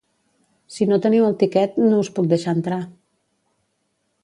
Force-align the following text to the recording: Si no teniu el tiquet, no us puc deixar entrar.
Si 0.75 0.87
no 0.91 0.97
teniu 1.03 1.27
el 1.27 1.35
tiquet, 1.43 1.77
no 1.91 2.01
us 2.05 2.11
puc 2.17 2.33
deixar 2.33 2.57
entrar. 2.59 2.83